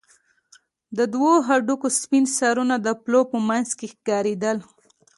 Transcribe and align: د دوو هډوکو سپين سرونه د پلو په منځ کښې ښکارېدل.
د 0.97 0.99
دوو 1.13 1.31
هډوکو 1.47 1.87
سپين 1.99 2.25
سرونه 2.37 2.75
د 2.81 2.87
پلو 3.03 3.21
په 3.31 3.37
منځ 3.49 3.67
کښې 3.79 3.87
ښکارېدل. 3.93 4.57